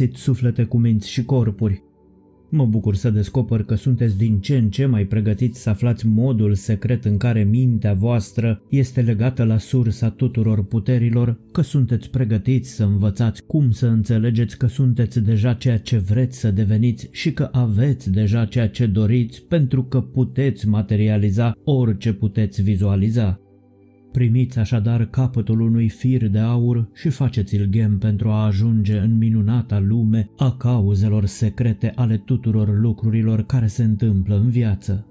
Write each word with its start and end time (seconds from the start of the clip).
Bun 0.00 0.08
găsit 0.08 0.22
suflete 0.22 0.64
cu 0.64 0.78
minți 0.78 1.10
și 1.10 1.24
corpuri! 1.24 1.82
Mă 2.50 2.64
bucur 2.66 2.94
să 2.94 3.10
descoper 3.10 3.62
că 3.62 3.74
sunteți 3.74 4.18
din 4.18 4.40
ce 4.40 4.56
în 4.56 4.70
ce 4.70 4.86
mai 4.86 5.04
pregătiți 5.04 5.62
să 5.62 5.70
aflați 5.70 6.06
modul 6.06 6.54
secret 6.54 7.04
în 7.04 7.16
care 7.16 7.42
mintea 7.42 7.92
voastră 7.94 8.62
este 8.68 9.00
legată 9.00 9.44
la 9.44 9.58
sursa 9.58 10.10
tuturor 10.10 10.64
puterilor, 10.64 11.38
că 11.52 11.62
sunteți 11.62 12.10
pregătiți 12.10 12.70
să 12.70 12.84
învățați 12.84 13.42
cum 13.46 13.70
să 13.70 13.86
înțelegeți 13.86 14.58
că 14.58 14.66
sunteți 14.66 15.20
deja 15.20 15.52
ceea 15.52 15.78
ce 15.78 15.98
vreți 15.98 16.38
să 16.38 16.50
deveniți 16.50 17.08
și 17.10 17.32
că 17.32 17.48
aveți 17.52 18.10
deja 18.10 18.44
ceea 18.44 18.68
ce 18.68 18.86
doriți 18.86 19.42
pentru 19.42 19.82
că 19.82 20.00
puteți 20.00 20.68
materializa 20.68 21.52
orice 21.64 22.12
puteți 22.12 22.62
vizualiza. 22.62 23.40
Primiți 24.12 24.58
așadar 24.58 25.04
capătul 25.04 25.60
unui 25.60 25.88
fir 25.88 26.28
de 26.28 26.38
aur 26.38 26.88
și 26.94 27.08
faceți-l 27.08 27.66
ghem 27.70 27.98
pentru 27.98 28.28
a 28.28 28.44
ajunge 28.44 28.98
în 28.98 29.16
minunata 29.16 29.78
lume 29.78 30.30
a 30.36 30.56
cauzelor 30.56 31.24
secrete 31.24 31.92
ale 31.94 32.16
tuturor 32.16 32.80
lucrurilor 32.80 33.42
care 33.42 33.66
se 33.66 33.82
întâmplă 33.82 34.36
în 34.36 34.50
viață. 34.50 35.04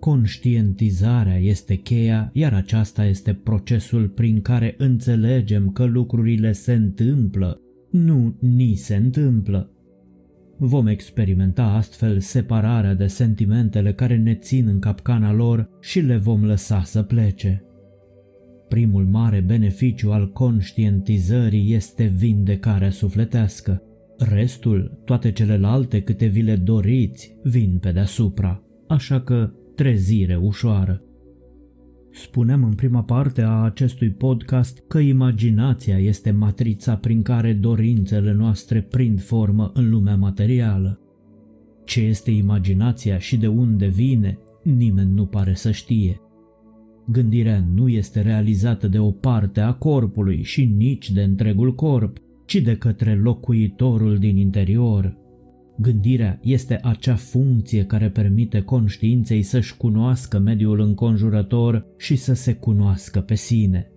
Conștientizarea 0.00 1.38
este 1.38 1.74
cheia, 1.74 2.30
iar 2.32 2.54
aceasta 2.54 3.04
este 3.04 3.32
procesul 3.32 4.08
prin 4.08 4.40
care 4.40 4.74
înțelegem 4.78 5.70
că 5.70 5.84
lucrurile 5.84 6.52
se 6.52 6.72
întâmplă, 6.72 7.60
nu 7.90 8.36
ni 8.40 8.74
se 8.74 8.96
întâmplă. 8.96 9.70
Vom 10.58 10.86
experimenta 10.86 11.64
astfel 11.64 12.20
separarea 12.20 12.94
de 12.94 13.06
sentimentele 13.06 13.92
care 13.92 14.16
ne 14.16 14.34
țin 14.34 14.66
în 14.68 14.78
capcana 14.78 15.32
lor 15.32 15.68
și 15.80 16.00
le 16.00 16.16
vom 16.16 16.44
lăsa 16.44 16.82
să 16.82 17.02
plece. 17.02 17.64
Primul 18.68 19.04
mare 19.04 19.40
beneficiu 19.40 20.12
al 20.12 20.32
conștientizării 20.32 21.74
este 21.74 22.04
vindecarea 22.04 22.90
sufletească. 22.90 23.82
Restul, 24.18 25.00
toate 25.04 25.32
celelalte 25.32 26.02
câte 26.02 26.26
vi 26.26 26.42
le 26.42 26.56
doriți, 26.56 27.36
vin 27.42 27.78
pe 27.80 27.92
deasupra, 27.92 28.62
așa 28.88 29.20
că 29.20 29.50
trezire 29.74 30.36
ușoară. 30.36 31.02
Spuneam 32.12 32.64
în 32.64 32.74
prima 32.74 33.02
parte 33.02 33.42
a 33.42 33.62
acestui 33.62 34.10
podcast 34.10 34.84
că 34.88 34.98
imaginația 34.98 35.98
este 35.98 36.30
matrița 36.30 36.96
prin 36.96 37.22
care 37.22 37.52
dorințele 37.52 38.32
noastre 38.32 38.80
prind 38.80 39.22
formă 39.22 39.70
în 39.74 39.90
lumea 39.90 40.16
materială. 40.16 41.00
Ce 41.84 42.00
este 42.00 42.30
imaginația 42.30 43.18
și 43.18 43.36
de 43.36 43.46
unde 43.46 43.86
vine, 43.86 44.38
nimeni 44.62 45.12
nu 45.12 45.26
pare 45.26 45.54
să 45.54 45.70
știe. 45.70 46.20
Gândirea 47.06 47.64
nu 47.74 47.88
este 47.88 48.20
realizată 48.20 48.88
de 48.88 48.98
o 48.98 49.10
parte 49.10 49.60
a 49.60 49.72
corpului 49.72 50.42
și 50.42 50.64
nici 50.64 51.10
de 51.10 51.22
întregul 51.22 51.74
corp, 51.74 52.16
ci 52.46 52.56
de 52.56 52.76
către 52.76 53.14
locuitorul 53.14 54.18
din 54.18 54.36
interior. 54.36 55.16
Gândirea 55.78 56.38
este 56.42 56.78
acea 56.82 57.14
funcție 57.14 57.84
care 57.84 58.10
permite 58.10 58.60
conștiinței 58.60 59.42
să-și 59.42 59.76
cunoască 59.76 60.38
mediul 60.38 60.80
înconjurător 60.80 61.86
și 61.98 62.16
să 62.16 62.34
se 62.34 62.54
cunoască 62.54 63.20
pe 63.20 63.34
sine. 63.34 63.88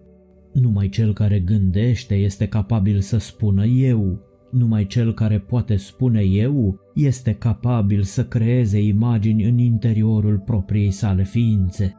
Numai 0.54 0.90
cel 0.90 1.14
care 1.14 1.40
gândește 1.40 2.16
este 2.16 2.48
capabil 2.48 3.00
să 3.00 3.18
spună 3.18 3.66
eu. 3.66 4.22
Numai 4.52 4.86
cel 4.86 5.14
care 5.14 5.40
poate 5.40 5.76
spune 5.76 6.22
eu 6.22 6.80
este 6.96 7.34
capabil 7.34 8.04
să 8.04 8.26
creeze 8.26 8.82
imagini 8.82 9.44
în 9.44 9.58
interiorul 9.58 10.40
propriei 10.40 10.92
sale 10.92 11.24
ființe. 11.24 11.96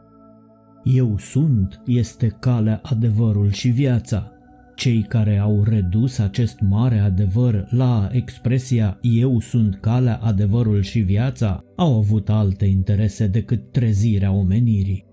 Eu 0.91 1.19
sunt 1.19 1.82
este 1.87 2.37
calea, 2.41 2.81
adevărul 2.82 3.50
și 3.50 3.69
viața. 3.69 4.32
Cei 4.75 5.03
care 5.03 5.38
au 5.38 5.62
redus 5.62 6.19
acest 6.19 6.60
mare 6.60 6.99
adevăr 6.99 7.66
la 7.71 8.09
expresia 8.12 8.99
eu 9.00 9.41
sunt 9.41 9.78
calea, 9.81 10.16
adevărul 10.22 10.82
și 10.82 11.00
viața 11.00 11.65
au 11.76 11.97
avut 11.97 12.28
alte 12.28 12.65
interese 12.65 13.26
decât 13.26 13.72
trezirea 13.72 14.32
omenirii. 14.32 15.04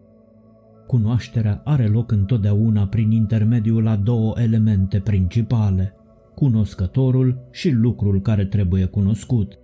Cunoașterea 0.88 1.62
are 1.64 1.88
loc 1.88 2.12
întotdeauna 2.12 2.88
prin 2.88 3.12
intermediul 3.12 3.88
a 3.88 3.96
două 3.96 4.34
elemente 4.38 5.00
principale, 5.00 5.94
cunoscătorul 6.36 7.48
și 7.52 7.70
lucrul 7.70 8.22
care 8.22 8.46
trebuie 8.46 8.86
cunoscut. 8.86 9.60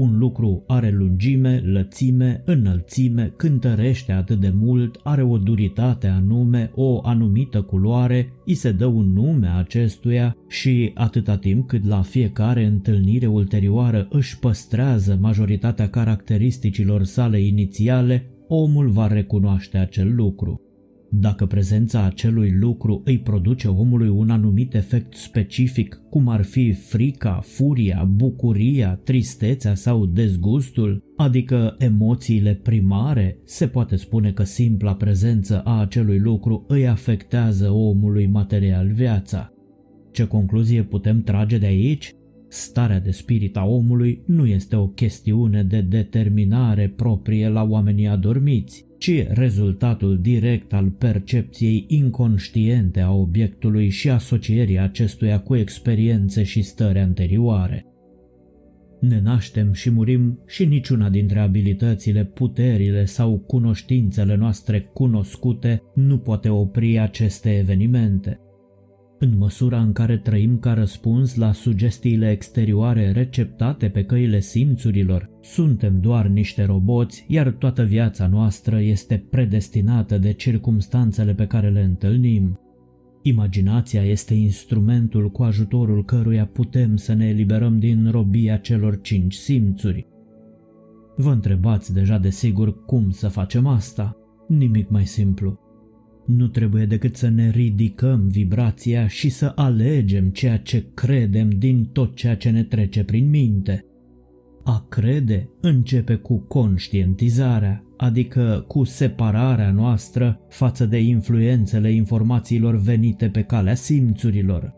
Un 0.00 0.18
lucru 0.18 0.64
are 0.66 0.90
lungime, 0.90 1.62
lățime, 1.64 2.42
înălțime, 2.44 3.32
cântărește 3.36 4.12
atât 4.12 4.40
de 4.40 4.52
mult, 4.54 5.00
are 5.02 5.22
o 5.22 5.38
duritate 5.38 6.06
anume, 6.06 6.70
o 6.74 7.00
anumită 7.02 7.62
culoare, 7.62 8.32
îi 8.44 8.54
se 8.54 8.72
dă 8.72 8.86
un 8.86 9.12
nume 9.12 9.48
acestuia 9.48 10.36
și 10.48 10.90
atâta 10.94 11.36
timp 11.36 11.68
cât 11.68 11.86
la 11.86 12.02
fiecare 12.02 12.64
întâlnire 12.64 13.26
ulterioară 13.26 14.06
își 14.10 14.38
păstrează 14.38 15.18
majoritatea 15.20 15.88
caracteristicilor 15.88 17.04
sale 17.04 17.40
inițiale, 17.40 18.26
omul 18.48 18.88
va 18.88 19.06
recunoaște 19.06 19.78
acel 19.78 20.14
lucru. 20.14 20.69
Dacă 21.12 21.46
prezența 21.46 22.04
acelui 22.04 22.52
lucru 22.60 23.02
îi 23.04 23.18
produce 23.18 23.68
omului 23.68 24.08
un 24.08 24.30
anumit 24.30 24.74
efect 24.74 25.14
specific, 25.14 26.00
cum 26.10 26.28
ar 26.28 26.42
fi 26.42 26.72
frica, 26.72 27.40
furia, 27.42 28.08
bucuria, 28.14 29.00
tristețea 29.04 29.74
sau 29.74 30.06
dezgustul, 30.06 31.02
adică 31.16 31.74
emoțiile 31.78 32.54
primare, 32.54 33.38
se 33.44 33.66
poate 33.66 33.96
spune 33.96 34.32
că 34.32 34.42
simpla 34.42 34.94
prezență 34.94 35.60
a 35.60 35.80
acelui 35.80 36.18
lucru 36.18 36.64
îi 36.68 36.88
afectează 36.88 37.70
omului 37.70 38.26
material 38.26 38.92
viața. 38.92 39.52
Ce 40.12 40.26
concluzie 40.26 40.82
putem 40.82 41.22
trage 41.22 41.58
de 41.58 41.66
aici? 41.66 42.14
Starea 42.48 43.00
de 43.00 43.10
spirit 43.10 43.56
a 43.56 43.64
omului 43.64 44.22
nu 44.26 44.46
este 44.46 44.76
o 44.76 44.86
chestiune 44.86 45.62
de 45.62 45.80
determinare 45.80 46.92
proprie 46.96 47.48
la 47.48 47.62
oamenii 47.62 48.06
adormiți, 48.06 48.88
ci 49.00 49.26
rezultatul 49.28 50.18
direct 50.18 50.72
al 50.72 50.90
percepției 50.90 51.84
inconștiente 51.88 53.00
a 53.00 53.12
obiectului 53.12 53.88
și 53.88 54.10
asocierii 54.10 54.78
acestuia 54.78 55.40
cu 55.40 55.56
experiențe 55.56 56.42
și 56.42 56.62
stări 56.62 56.98
anterioare. 56.98 57.86
Ne 59.00 59.20
naștem 59.20 59.72
și 59.72 59.90
murim 59.90 60.42
și 60.46 60.64
niciuna 60.64 61.08
dintre 61.08 61.40
abilitățile, 61.40 62.24
puterile 62.24 63.04
sau 63.04 63.38
cunoștințele 63.38 64.36
noastre 64.36 64.80
cunoscute 64.80 65.82
nu 65.94 66.18
poate 66.18 66.48
opri 66.48 66.98
aceste 66.98 67.58
evenimente– 67.58 68.40
în 69.20 69.38
măsura 69.38 69.80
în 69.80 69.92
care 69.92 70.16
trăim 70.16 70.58
ca 70.58 70.72
răspuns 70.72 71.34
la 71.34 71.52
sugestiile 71.52 72.30
exterioare 72.30 73.12
receptate 73.12 73.88
pe 73.88 74.04
căile 74.04 74.40
simțurilor, 74.40 75.30
suntem 75.42 76.00
doar 76.00 76.26
niște 76.26 76.64
roboți, 76.64 77.24
iar 77.28 77.50
toată 77.50 77.82
viața 77.82 78.26
noastră 78.26 78.80
este 78.80 79.26
predestinată 79.30 80.18
de 80.18 80.32
circumstanțele 80.32 81.34
pe 81.34 81.46
care 81.46 81.70
le 81.70 81.80
întâlnim. 81.80 82.58
Imaginația 83.22 84.02
este 84.02 84.34
instrumentul 84.34 85.30
cu 85.30 85.42
ajutorul 85.42 86.04
căruia 86.04 86.46
putem 86.46 86.96
să 86.96 87.12
ne 87.12 87.28
eliberăm 87.28 87.78
din 87.78 88.10
robia 88.10 88.56
celor 88.56 89.00
cinci 89.00 89.34
simțuri. 89.34 90.06
Vă 91.16 91.30
întrebați 91.30 91.92
deja 91.94 92.18
de 92.18 92.30
sigur 92.30 92.84
cum 92.84 93.10
să 93.10 93.28
facem 93.28 93.66
asta? 93.66 94.16
Nimic 94.48 94.88
mai 94.88 95.06
simplu. 95.06 95.59
Nu 96.36 96.46
trebuie 96.46 96.84
decât 96.84 97.16
să 97.16 97.28
ne 97.28 97.50
ridicăm 97.50 98.28
vibrația 98.28 99.08
și 99.08 99.28
să 99.28 99.52
alegem 99.54 100.28
ceea 100.28 100.58
ce 100.58 100.86
credem 100.94 101.50
din 101.50 101.84
tot 101.92 102.14
ceea 102.14 102.36
ce 102.36 102.50
ne 102.50 102.62
trece 102.62 103.04
prin 103.04 103.28
minte. 103.28 103.84
A 104.64 104.86
crede 104.88 105.48
începe 105.60 106.14
cu 106.14 106.38
conștientizarea, 106.38 107.84
adică 107.96 108.64
cu 108.68 108.84
separarea 108.84 109.70
noastră 109.70 110.40
față 110.48 110.86
de 110.86 110.98
influențele 110.98 111.90
informațiilor 111.92 112.76
venite 112.76 113.28
pe 113.28 113.42
calea 113.42 113.74
simțurilor. 113.74 114.74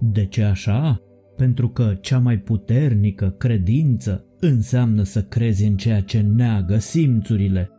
De 0.00 0.24
ce 0.24 0.42
așa? 0.42 1.00
Pentru 1.36 1.68
că 1.68 1.96
cea 2.00 2.18
mai 2.18 2.38
puternică 2.38 3.34
credință 3.38 4.24
înseamnă 4.40 5.02
să 5.02 5.22
crezi 5.22 5.64
în 5.64 5.76
ceea 5.76 6.00
ce 6.00 6.20
neagă 6.20 6.78
simțurile 6.78 7.70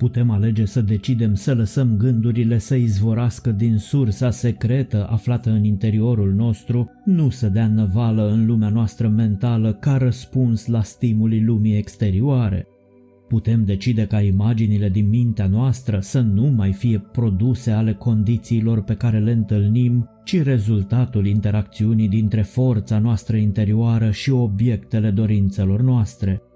Putem 0.00 0.30
alege 0.30 0.64
să 0.64 0.80
decidem 0.80 1.34
să 1.34 1.54
lăsăm 1.54 1.96
gândurile 1.96 2.58
să 2.58 2.74
izvorască 2.74 3.50
din 3.50 3.76
sursa 3.76 4.30
secretă 4.30 5.06
aflată 5.10 5.50
în 5.50 5.64
interiorul 5.64 6.32
nostru, 6.32 6.90
nu 7.04 7.30
să 7.30 7.48
dea 7.48 7.68
năvală 7.68 8.30
în 8.30 8.46
lumea 8.46 8.68
noastră 8.68 9.08
mentală 9.08 9.72
ca 9.72 9.96
răspuns 9.96 10.66
la 10.66 10.82
stimulii 10.82 11.42
lumii 11.42 11.76
exterioare. 11.76 12.66
Putem 13.28 13.64
decide 13.64 14.06
ca 14.06 14.20
imaginile 14.20 14.88
din 14.88 15.08
mintea 15.08 15.46
noastră 15.46 15.98
să 16.00 16.20
nu 16.20 16.46
mai 16.46 16.72
fie 16.72 16.98
produse 16.98 17.70
ale 17.70 17.92
condițiilor 17.92 18.82
pe 18.82 18.94
care 18.94 19.18
le 19.18 19.32
întâlnim, 19.32 20.08
ci 20.24 20.42
rezultatul 20.42 21.26
interacțiunii 21.26 22.08
dintre 22.08 22.42
forța 22.42 22.98
noastră 22.98 23.36
interioară 23.36 24.10
și 24.10 24.30
obiectele 24.30 25.10
dorințelor 25.10 25.82
noastre– 25.82 26.42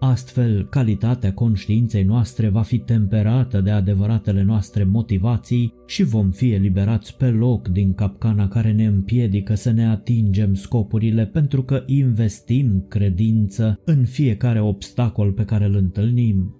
Astfel, 0.00 0.66
calitatea 0.70 1.32
conștiinței 1.32 2.02
noastre 2.02 2.48
va 2.48 2.62
fi 2.62 2.78
temperată 2.78 3.60
de 3.60 3.70
adevăratele 3.70 4.42
noastre 4.42 4.84
motivații 4.84 5.72
și 5.86 6.02
vom 6.02 6.30
fi 6.30 6.52
eliberați 6.52 7.16
pe 7.16 7.26
loc 7.26 7.68
din 7.68 7.94
capcana 7.94 8.48
care 8.48 8.72
ne 8.72 8.86
împiedică 8.86 9.54
să 9.54 9.70
ne 9.70 9.86
atingem 9.86 10.54
scopurile 10.54 11.26
pentru 11.26 11.62
că 11.62 11.82
investim 11.86 12.84
credință 12.88 13.80
în 13.84 14.04
fiecare 14.04 14.60
obstacol 14.60 15.32
pe 15.32 15.44
care 15.44 15.64
îl 15.64 15.74
întâlnim. 15.74 16.54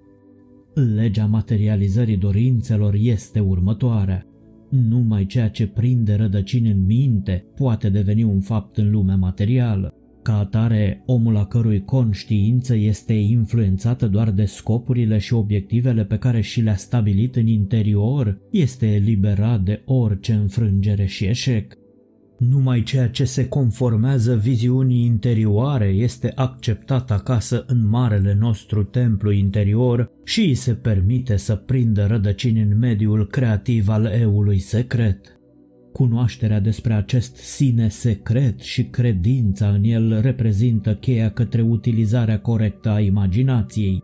Legea 0.75 1.27
materializării 1.27 2.17
dorințelor 2.17 2.95
este 2.95 3.41
următoarea. 3.41 4.27
Numai 4.71 5.27
ceea 5.27 5.49
ce 5.49 5.67
prinde 5.67 6.15
rădăcini 6.15 6.71
în 6.71 6.85
minte 6.85 7.45
poate 7.57 7.89
deveni 7.89 8.23
un 8.23 8.41
fapt 8.41 8.77
în 8.77 8.91
lumea 8.91 9.17
materială. 9.17 9.98
Ca 10.29 10.39
atare, 10.39 11.03
omul 11.07 11.37
a 11.37 11.45
cărui 11.45 11.85
conștiință 11.85 12.75
este 12.75 13.13
influențată 13.13 14.07
doar 14.07 14.31
de 14.31 14.45
scopurile 14.45 15.19
și 15.19 15.35
obiectivele 15.35 16.05
pe 16.05 16.17
care 16.17 16.41
și 16.41 16.61
le-a 16.61 16.77
stabilit 16.77 17.37
în 17.37 17.47
interior, 17.47 18.39
este 18.51 18.87
eliberat 18.87 19.61
de 19.61 19.83
orice 19.85 20.33
înfrângere 20.33 21.07
și 21.07 21.25
eșec. 21.25 21.75
Numai 22.39 22.83
ceea 22.83 23.09
ce 23.09 23.25
se 23.25 23.49
conformează 23.49 24.37
viziunii 24.37 25.05
interioare 25.05 25.87
este 25.87 26.33
acceptat 26.35 27.11
acasă 27.11 27.65
în 27.67 27.89
marele 27.89 28.37
nostru 28.41 28.83
templu 28.83 29.31
interior 29.31 30.11
și 30.25 30.41
îi 30.41 30.55
se 30.55 30.75
permite 30.75 31.37
să 31.37 31.55
prindă 31.55 32.07
rădăcini 32.07 32.61
în 32.61 32.79
mediul 32.79 33.27
creativ 33.27 33.89
al 33.89 34.05
eului 34.05 34.59
secret. 34.59 35.38
Cunoașterea 35.99 36.61
despre 36.61 36.93
acest 36.93 37.37
sine 37.37 37.89
secret 37.89 38.61
și 38.61 38.85
credința 38.85 39.69
în 39.69 39.85
el 39.85 40.21
reprezintă 40.21 40.95
cheia 40.95 41.31
către 41.31 41.63
utilizarea 41.63 42.41
corectă 42.41 42.89
a 42.89 43.01
imaginației. 43.01 44.03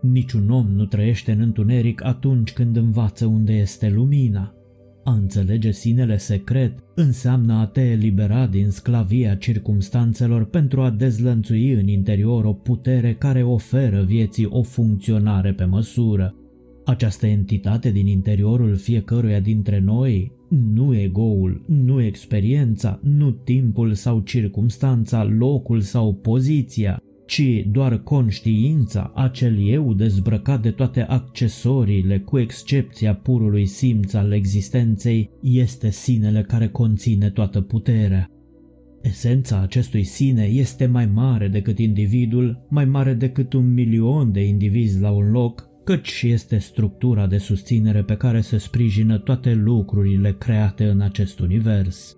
Niciun 0.00 0.50
om 0.50 0.66
nu 0.66 0.84
trăiește 0.84 1.32
în 1.32 1.40
întuneric 1.40 2.04
atunci 2.04 2.52
când 2.52 2.76
învață 2.76 3.26
unde 3.26 3.52
este 3.52 3.88
lumina. 3.88 4.54
A 5.04 5.12
înțelege 5.12 5.70
sinele 5.70 6.16
secret 6.16 6.78
înseamnă 6.94 7.54
a 7.54 7.66
te 7.66 7.80
elibera 7.80 8.46
din 8.46 8.70
sclavia 8.70 9.34
circumstanțelor 9.34 10.44
pentru 10.44 10.80
a 10.82 10.90
dezlănțui 10.90 11.72
în 11.72 11.88
interior 11.88 12.44
o 12.44 12.52
putere 12.52 13.14
care 13.14 13.42
oferă 13.42 14.02
vieții 14.02 14.46
o 14.50 14.62
funcționare 14.62 15.52
pe 15.52 15.64
măsură. 15.64 16.34
Această 16.86 17.26
entitate 17.26 17.90
din 17.90 18.06
interiorul 18.06 18.76
fiecăruia 18.76 19.40
dintre 19.40 19.80
noi, 19.80 20.32
nu 20.48 20.94
egoul, 20.94 21.64
nu 21.66 22.02
experiența, 22.02 23.00
nu 23.02 23.30
timpul 23.30 23.94
sau 23.94 24.20
circumstanța, 24.20 25.24
locul 25.24 25.80
sau 25.80 26.14
poziția, 26.14 27.02
ci 27.26 27.66
doar 27.70 28.02
conștiința, 28.02 29.12
acel 29.14 29.68
eu 29.68 29.94
dezbrăcat 29.94 30.62
de 30.62 30.70
toate 30.70 31.02
accesoriile, 31.02 32.18
cu 32.18 32.38
excepția 32.38 33.14
purului 33.14 33.66
simț 33.66 34.12
al 34.12 34.32
existenței, 34.32 35.30
este 35.42 35.90
sinele 35.90 36.42
care 36.42 36.68
conține 36.68 37.30
toată 37.30 37.60
puterea. 37.60 38.30
Esența 39.02 39.60
acestui 39.60 40.02
sine 40.02 40.44
este 40.44 40.86
mai 40.86 41.06
mare 41.06 41.48
decât 41.48 41.78
individul, 41.78 42.66
mai 42.68 42.84
mare 42.84 43.14
decât 43.14 43.52
un 43.52 43.74
milion 43.74 44.32
de 44.32 44.46
indivizi 44.46 45.00
la 45.00 45.10
un 45.10 45.30
loc, 45.30 45.74
căci 45.86 46.22
este 46.22 46.58
structura 46.58 47.26
de 47.26 47.38
susținere 47.38 48.02
pe 48.02 48.16
care 48.16 48.40
se 48.40 48.58
sprijină 48.58 49.18
toate 49.18 49.54
lucrurile 49.54 50.32
create 50.32 50.84
în 50.84 51.00
acest 51.00 51.38
univers. 51.38 52.16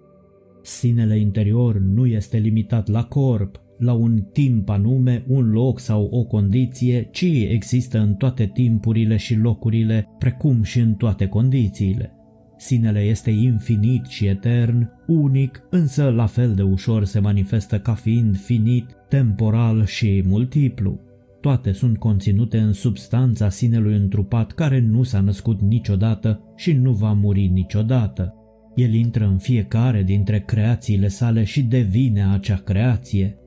Sinele 0.62 1.19
interior 1.19 1.79
nu 1.79 2.06
este 2.06 2.37
limitat 2.37 2.88
la 2.88 3.05
corp, 3.05 3.61
la 3.79 3.93
un 3.93 4.23
timp 4.32 4.69
anume, 4.69 5.25
un 5.26 5.50
loc 5.50 5.81
sau 5.81 6.09
o 6.11 6.25
condiție, 6.25 7.09
ci 7.12 7.26
există 7.49 7.99
în 7.99 8.15
toate 8.15 8.50
timpurile 8.55 9.17
și 9.17 9.35
locurile, 9.35 10.09
precum 10.19 10.62
și 10.62 10.79
în 10.79 10.94
toate 10.94 11.26
condițiile. 11.26 12.12
Sinele 12.56 13.00
este 13.00 13.31
infinit 13.31 14.06
și 14.06 14.26
etern, 14.26 14.91
unic, 15.06 15.62
însă 15.71 16.09
la 16.09 16.26
fel 16.26 16.55
de 16.55 16.62
ușor 16.62 17.05
se 17.05 17.19
manifestă 17.19 17.79
ca 17.79 17.94
fiind 17.94 18.37
finit, 18.37 18.87
temporal 19.09 19.85
și 19.85 20.25
multiplu. 20.26 21.08
Toate 21.40 21.73
sunt 21.73 21.99
conținute 21.99 22.58
în 22.58 22.73
substanța 22.73 23.49
sinelui 23.49 23.94
întrupat 23.94 24.52
care 24.52 24.81
nu 24.81 25.02
s-a 25.02 25.20
născut 25.20 25.61
niciodată 25.61 26.52
și 26.56 26.73
nu 26.73 26.93
va 26.93 27.12
muri 27.12 27.46
niciodată. 27.46 28.35
El 28.75 28.94
intră 28.94 29.26
în 29.26 29.38
fiecare 29.38 30.02
dintre 30.02 30.40
creațiile 30.40 31.08
sale 31.08 31.44
și 31.44 31.62
devine 31.62 32.26
acea 32.32 32.56
creație. 32.56 33.38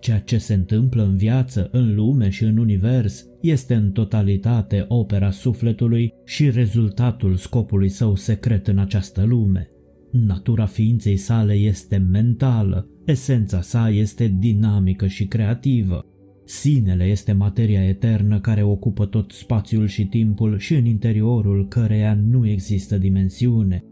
Ceea 0.00 0.18
ce 0.18 0.38
se 0.38 0.54
întâmplă 0.54 1.02
în 1.02 1.16
viață, 1.16 1.68
în 1.72 1.94
lume 1.94 2.28
și 2.28 2.44
în 2.44 2.56
univers 2.56 3.26
este 3.40 3.74
în 3.74 3.90
totalitate 3.90 4.84
opera 4.88 5.30
sufletului 5.30 6.12
și 6.24 6.50
rezultatul 6.50 7.36
scopului 7.36 7.88
său 7.88 8.14
secret 8.14 8.66
în 8.66 8.78
această 8.78 9.24
lume. 9.24 9.68
Natura 10.10 10.66
ființei 10.66 11.16
sale 11.16 11.52
este 11.52 11.96
mentală, 11.96 12.88
esența 13.04 13.60
sa 13.60 13.88
este 13.88 14.36
dinamică 14.38 15.06
și 15.06 15.26
creativă. 15.26 16.06
Sinele 16.48 17.04
este 17.04 17.32
materia 17.32 17.84
eternă 17.84 18.40
care 18.40 18.62
ocupă 18.62 19.06
tot 19.06 19.32
spațiul 19.32 19.86
și 19.86 20.06
timpul 20.06 20.58
și 20.58 20.74
în 20.74 20.84
interiorul 20.84 21.68
căreia 21.68 22.14
nu 22.14 22.48
există 22.48 22.98
dimensiune, 22.98 23.84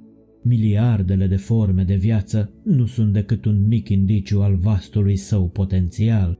Miliardele 0.48 1.26
de 1.26 1.36
forme 1.36 1.82
de 1.82 1.94
viață 1.94 2.52
nu 2.64 2.86
sunt 2.86 3.12
decât 3.12 3.44
un 3.44 3.66
mic 3.66 3.88
indiciu 3.88 4.40
al 4.40 4.56
vastului 4.56 5.16
său 5.16 5.48
potențial. 5.48 6.38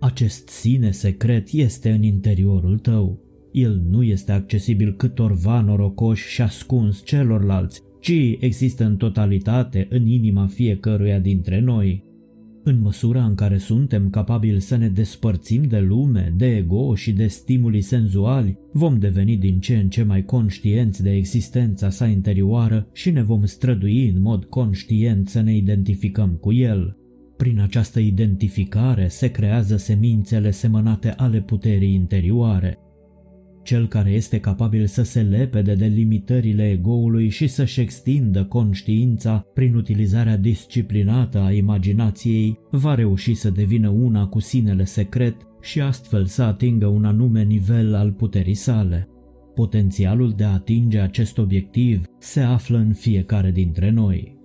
Acest 0.00 0.48
sine 0.48 0.90
secret 0.90 1.48
este 1.52 1.90
în 1.90 2.02
interiorul 2.02 2.78
tău. 2.78 3.20
El 3.52 3.82
nu 3.90 4.02
este 4.02 4.32
accesibil 4.32 4.96
câtorva 4.96 5.60
norocoși 5.60 6.28
și 6.28 6.42
ascuns 6.42 7.02
celorlalți, 7.04 7.80
ci 8.00 8.36
există 8.38 8.84
în 8.84 8.96
totalitate 8.96 9.86
în 9.90 10.06
inima 10.06 10.46
fiecăruia 10.46 11.18
dintre 11.18 11.60
noi. 11.60 12.04
În 12.64 12.80
măsura 12.80 13.24
în 13.24 13.34
care 13.34 13.58
suntem 13.58 14.10
capabili 14.10 14.60
să 14.60 14.76
ne 14.76 14.88
despărțim 14.88 15.62
de 15.62 15.78
lume, 15.78 16.34
de 16.36 16.56
ego 16.56 16.94
și 16.94 17.12
de 17.12 17.26
stimuli 17.26 17.80
senzuali, 17.80 18.58
vom 18.72 18.98
deveni 18.98 19.36
din 19.36 19.60
ce 19.60 19.76
în 19.76 19.88
ce 19.88 20.02
mai 20.02 20.24
conștienți 20.24 21.02
de 21.02 21.10
existența 21.10 21.90
sa 21.90 22.06
interioară 22.06 22.88
și 22.92 23.10
ne 23.10 23.22
vom 23.22 23.44
strădui 23.44 24.08
în 24.08 24.22
mod 24.22 24.44
conștient 24.44 25.28
să 25.28 25.40
ne 25.40 25.56
identificăm 25.56 26.30
cu 26.30 26.52
el. 26.52 26.96
Prin 27.36 27.60
această 27.60 28.00
identificare 28.00 29.08
se 29.08 29.30
creează 29.30 29.76
semințele 29.76 30.50
semănate 30.50 31.10
ale 31.10 31.40
puterii 31.40 31.94
interioare. 31.94 32.78
Cel 33.62 33.88
care 33.88 34.10
este 34.10 34.40
capabil 34.40 34.86
să 34.86 35.02
se 35.02 35.20
lepede 35.20 35.74
de 35.74 35.86
limitările 35.86 36.70
egoului 36.70 37.28
și 37.28 37.46
să-și 37.46 37.80
extindă 37.80 38.44
conștiința 38.44 39.46
prin 39.54 39.74
utilizarea 39.74 40.36
disciplinată 40.36 41.38
a 41.38 41.52
imaginației, 41.52 42.58
va 42.70 42.94
reuși 42.94 43.34
să 43.34 43.50
devină 43.50 43.88
una 43.88 44.26
cu 44.26 44.40
sinele 44.40 44.84
secret 44.84 45.36
și 45.60 45.80
astfel 45.80 46.26
să 46.26 46.42
atingă 46.42 46.86
un 46.86 47.04
anume 47.04 47.42
nivel 47.42 47.94
al 47.94 48.12
puterii 48.12 48.54
sale. 48.54 49.08
Potențialul 49.54 50.32
de 50.36 50.44
a 50.44 50.52
atinge 50.52 50.98
acest 50.98 51.38
obiectiv 51.38 52.04
se 52.18 52.40
află 52.40 52.78
în 52.78 52.92
fiecare 52.92 53.50
dintre 53.50 53.90
noi. 53.90 54.41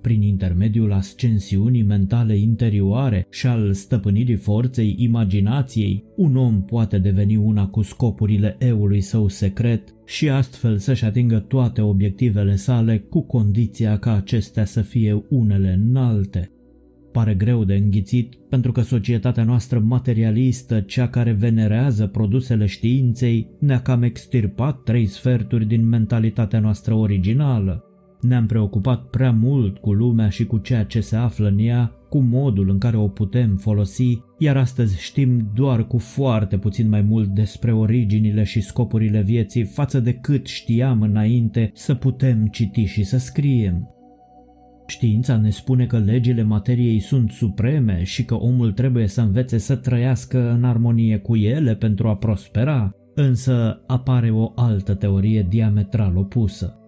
Prin 0.00 0.22
intermediul 0.22 0.92
ascensiunii 0.92 1.82
mentale 1.82 2.36
interioare 2.36 3.26
și 3.30 3.46
al 3.46 3.72
stăpânirii 3.72 4.36
forței 4.36 4.94
imaginației, 4.98 6.04
un 6.16 6.36
om 6.36 6.62
poate 6.62 6.98
deveni 6.98 7.36
una 7.36 7.66
cu 7.66 7.82
scopurile 7.82 8.56
eului 8.58 9.00
său 9.00 9.28
secret 9.28 9.94
și 10.06 10.28
astfel 10.28 10.78
să-și 10.78 11.04
atingă 11.04 11.38
toate 11.38 11.80
obiectivele 11.80 12.56
sale 12.56 12.98
cu 12.98 13.20
condiția 13.20 13.98
ca 13.98 14.14
acestea 14.14 14.64
să 14.64 14.80
fie 14.80 15.24
unele 15.28 15.80
înalte. 15.84 16.50
Pare 17.12 17.34
greu 17.34 17.64
de 17.64 17.74
înghițit 17.74 18.34
pentru 18.48 18.72
că 18.72 18.80
societatea 18.80 19.44
noastră 19.44 19.78
materialistă, 19.78 20.80
cea 20.80 21.08
care 21.08 21.32
venerează 21.32 22.06
produsele 22.06 22.66
științei, 22.66 23.48
ne-a 23.60 23.80
cam 23.80 24.02
extirpat 24.02 24.82
trei 24.82 25.06
sferturi 25.06 25.66
din 25.66 25.88
mentalitatea 25.88 26.60
noastră 26.60 26.94
originală. 26.94 27.87
Ne-am 28.20 28.46
preocupat 28.46 29.02
prea 29.02 29.32
mult 29.32 29.78
cu 29.78 29.92
lumea 29.92 30.28
și 30.28 30.46
cu 30.46 30.58
ceea 30.58 30.84
ce 30.84 31.00
se 31.00 31.16
află 31.16 31.48
în 31.48 31.58
ea, 31.58 31.92
cu 32.08 32.18
modul 32.18 32.70
în 32.70 32.78
care 32.78 32.96
o 32.96 33.08
putem 33.08 33.56
folosi, 33.56 34.18
iar 34.38 34.56
astăzi 34.56 35.00
știm 35.00 35.50
doar 35.54 35.86
cu 35.86 35.98
foarte 35.98 36.58
puțin 36.58 36.88
mai 36.88 37.02
mult 37.02 37.28
despre 37.28 37.72
originile 37.72 38.42
și 38.42 38.60
scopurile 38.60 39.22
vieții 39.22 39.64
față 39.64 40.00
de 40.00 40.12
cât 40.12 40.46
știam 40.46 41.02
înainte 41.02 41.70
să 41.74 41.94
putem 41.94 42.46
citi 42.46 42.84
și 42.84 43.04
să 43.04 43.18
scriem. 43.18 43.92
Știința 44.86 45.36
ne 45.36 45.50
spune 45.50 45.86
că 45.86 45.98
legile 45.98 46.42
materiei 46.42 47.00
sunt 47.00 47.30
supreme 47.30 48.02
și 48.02 48.24
că 48.24 48.34
omul 48.34 48.72
trebuie 48.72 49.06
să 49.06 49.20
învețe 49.20 49.58
să 49.58 49.76
trăiască 49.76 50.50
în 50.50 50.64
armonie 50.64 51.18
cu 51.18 51.36
ele 51.36 51.74
pentru 51.74 52.08
a 52.08 52.16
prospera, 52.16 52.90
însă 53.14 53.82
apare 53.86 54.30
o 54.30 54.52
altă 54.54 54.94
teorie 54.94 55.46
diametral 55.48 56.16
opusă. 56.16 56.78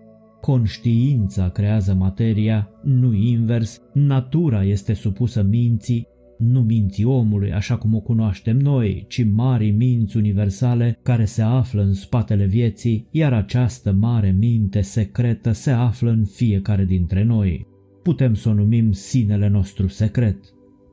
Conștiința 0.40 1.48
creează 1.48 1.94
materia, 1.94 2.68
nu 2.82 3.12
invers, 3.12 3.80
natura 3.92 4.64
este 4.64 4.92
supusă 4.92 5.42
minții, 5.42 6.06
nu 6.38 6.60
minții 6.60 7.04
omului 7.04 7.52
așa 7.52 7.76
cum 7.76 7.94
o 7.94 8.00
cunoaștem 8.00 8.56
noi, 8.56 9.04
ci 9.08 9.24
mari 9.24 9.70
minți 9.70 10.16
universale 10.16 10.98
care 11.02 11.24
se 11.24 11.42
află 11.42 11.82
în 11.82 11.92
spatele 11.92 12.44
vieții, 12.44 13.06
iar 13.10 13.32
această 13.32 13.92
mare 13.92 14.36
minte 14.38 14.80
secretă 14.80 15.52
se 15.52 15.70
află 15.70 16.10
în 16.10 16.24
fiecare 16.24 16.84
dintre 16.84 17.24
noi. 17.24 17.66
Putem 18.02 18.34
să 18.34 18.48
o 18.48 18.54
numim 18.54 18.92
sinele 18.92 19.48
nostru 19.48 19.88
secret. 19.88 20.36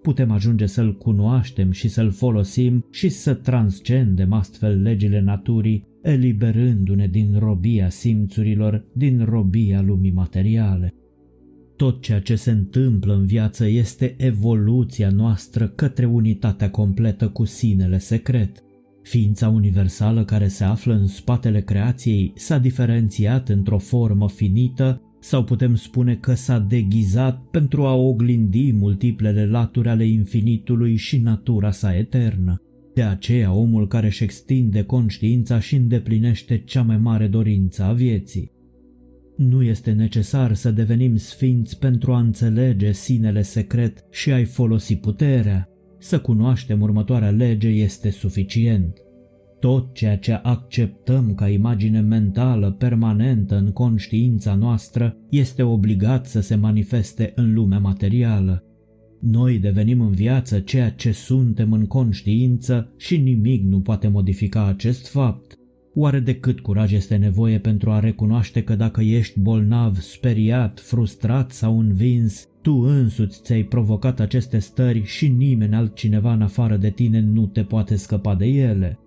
Putem 0.02 0.32
ajunge 0.32 0.66
să-l 0.66 0.98
cunoaștem 0.98 1.72
și 1.72 1.88
să-l 1.88 2.12
folosim 2.12 2.86
și 2.92 3.10
să 3.10 3.34
transcendem 3.34 4.34
astfel 4.34 4.82
legile 4.82 5.22
naturii, 5.22 5.87
eliberându-ne 6.02 7.08
din 7.08 7.40
robia 7.40 7.90
simțurilor, 7.90 8.86
din 8.94 9.26
robia 9.30 9.82
lumii 9.82 10.12
materiale. 10.12 10.94
Tot 11.76 12.02
ceea 12.02 12.20
ce 12.22 12.36
se 12.36 12.52
întâmplă 12.52 13.14
în 13.14 13.26
viață 13.26 13.68
este 13.68 14.16
evoluția 14.18 15.10
noastră 15.10 15.68
către 15.68 16.06
unitatea 16.06 16.70
completă 16.70 17.28
cu 17.30 17.46
sinele 17.46 17.98
secret. 17.98 18.64
Ființa 19.02 19.50
universală 19.50 20.26
care 20.26 20.48
se 20.48 20.64
află 20.64 20.94
în 20.94 21.08
spatele 21.08 21.62
creației 21.62 22.34
s-a 22.36 22.58
diferențiat 22.58 23.50
într-o 23.50 23.78
formă 23.78 24.30
finită 24.30 25.02
sau 25.20 25.44
putem 25.44 25.76
spune 25.76 26.16
că 26.16 26.34
s-a 26.34 26.60
deghizat 26.60 27.42
pentru 27.52 27.86
a 27.86 27.94
oglindi 27.94 28.72
multiplele 28.72 29.46
laturi 29.46 29.90
ale 29.90 30.06
infinitului 30.06 30.96
și 30.96 31.18
natura 31.18 31.72
sa 31.72 31.96
eternă. 31.96 32.62
De 32.98 33.04
aceea 33.04 33.54
omul 33.54 33.88
care 33.88 34.06
își 34.06 34.24
extinde 34.24 34.84
conștiința 34.84 35.60
și 35.60 35.76
îndeplinește 35.76 36.58
cea 36.58 36.82
mai 36.82 36.98
mare 36.98 37.28
dorință 37.28 37.84
a 37.84 37.94
vieții. 37.94 38.52
Nu 39.36 39.64
este 39.64 39.92
necesar 39.92 40.54
să 40.54 40.72
devenim 40.72 41.16
sfinți 41.16 41.80
pentru 41.80 42.14
a 42.14 42.20
înțelege 42.20 42.92
sinele 42.92 43.42
secret 43.42 44.06
și 44.12 44.32
a-i 44.32 44.46
folosi 44.46 44.96
puterea. 44.96 45.70
Să 46.00 46.20
cunoaștem 46.20 46.82
următoarea 46.82 47.30
lege 47.30 47.68
este 47.68 48.10
suficient. 48.10 48.98
Tot 49.60 49.94
ceea 49.94 50.18
ce 50.18 50.34
acceptăm 50.34 51.34
ca 51.34 51.50
imagine 51.50 52.00
mentală 52.00 52.72
permanentă 52.72 53.58
în 53.58 53.72
conștiința 53.72 54.56
noastră 54.56 55.18
este 55.30 55.64
obligat 55.64 56.26
să 56.26 56.40
se 56.40 56.56
manifeste 56.56 57.32
în 57.36 57.54
lumea 57.54 57.80
materială. 57.80 58.67
Noi 59.20 59.60
devenim 59.60 60.02
în 60.02 60.12
viață 60.12 60.60
ceea 60.60 60.90
ce 60.90 61.12
suntem 61.12 61.72
în 61.72 61.86
conștiință 61.86 62.94
și 62.98 63.18
nimic 63.18 63.64
nu 63.64 63.80
poate 63.80 64.08
modifica 64.08 64.68
acest 64.68 65.08
fapt. 65.08 65.56
Oare 65.94 66.20
de 66.20 66.36
cât 66.36 66.60
curaj 66.60 66.94
este 66.94 67.16
nevoie 67.16 67.60
pentru 67.60 67.92
a 67.92 68.00
recunoaște 68.00 68.64
că 68.64 68.76
dacă 68.76 69.02
ești 69.02 69.40
bolnav, 69.40 70.00
speriat, 70.00 70.80
frustrat 70.80 71.52
sau 71.52 71.80
învins, 71.80 72.48
tu 72.62 72.74
însuți 72.74 73.42
ți-ai 73.42 73.64
provocat 73.64 74.20
aceste 74.20 74.60
stări 74.60 75.04
și 75.04 75.28
nimeni 75.28 75.76
altcineva 75.76 76.34
în 76.34 76.42
afară 76.42 76.78
de 76.78 76.90
tine 76.90 77.20
nu 77.20 77.46
te 77.46 77.64
poate 77.64 77.96
scăpa 77.96 78.36
de 78.36 78.46
ele? 78.46 79.00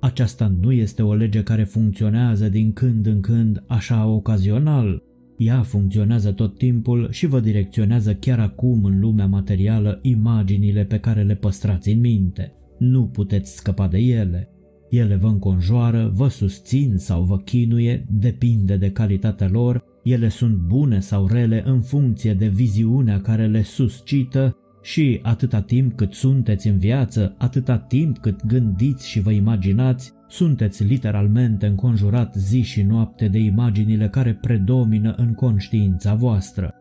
Aceasta 0.00 0.52
nu 0.60 0.72
este 0.72 1.02
o 1.02 1.14
lege 1.14 1.42
care 1.42 1.64
funcționează 1.64 2.48
din 2.48 2.72
când 2.72 3.06
în 3.06 3.20
când 3.20 3.62
așa 3.66 4.06
ocazional. 4.06 5.02
Ea 5.38 5.62
funcționează 5.62 6.32
tot 6.32 6.56
timpul 6.56 7.08
și 7.10 7.26
vă 7.26 7.40
direcționează 7.40 8.14
chiar 8.14 8.38
acum 8.38 8.84
în 8.84 9.00
lumea 9.00 9.26
materială 9.26 9.98
imaginile 10.02 10.84
pe 10.84 10.98
care 10.98 11.22
le 11.22 11.34
păstrați 11.34 11.90
în 11.90 12.00
minte. 12.00 12.52
Nu 12.78 13.06
puteți 13.06 13.56
scăpa 13.56 13.88
de 13.88 13.98
ele. 13.98 14.48
Ele 14.90 15.16
vă 15.16 15.26
înconjoară, 15.26 16.10
vă 16.14 16.28
susțin 16.28 16.96
sau 16.96 17.22
vă 17.22 17.38
chinuie, 17.38 18.04
depinde 18.10 18.76
de 18.76 18.90
calitatea 18.90 19.48
lor, 19.48 19.84
ele 20.02 20.28
sunt 20.28 20.56
bune 20.56 21.00
sau 21.00 21.26
rele 21.26 21.62
în 21.66 21.80
funcție 21.80 22.34
de 22.34 22.46
viziunea 22.46 23.20
care 23.20 23.46
le 23.46 23.62
suscită 23.62 24.56
și 24.82 25.20
atâta 25.22 25.60
timp 25.60 25.96
cât 25.96 26.12
sunteți 26.12 26.68
în 26.68 26.78
viață, 26.78 27.34
atâta 27.38 27.78
timp 27.78 28.18
cât 28.18 28.46
gândiți 28.46 29.08
și 29.08 29.20
vă 29.20 29.30
imaginați, 29.30 30.12
sunteți 30.28 30.84
literalmente 30.84 31.66
înconjurat 31.66 32.34
zi 32.34 32.60
și 32.60 32.82
noapte 32.82 33.28
de 33.28 33.38
imaginile 33.38 34.08
care 34.08 34.34
predomină 34.34 35.14
în 35.16 35.32
conștiința 35.32 36.14
voastră. 36.14 36.74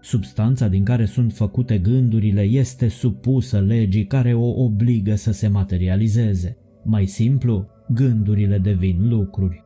Substanța 0.00 0.68
din 0.68 0.84
care 0.84 1.04
sunt 1.04 1.32
făcute 1.32 1.78
gândurile 1.78 2.42
este 2.42 2.88
supusă 2.88 3.60
legii 3.60 4.06
care 4.06 4.34
o 4.34 4.62
obligă 4.62 5.14
să 5.14 5.32
se 5.32 5.48
materializeze. 5.48 6.56
Mai 6.84 7.06
simplu, 7.06 7.68
gândurile 7.88 8.58
devin 8.58 9.08
lucruri. 9.08 9.64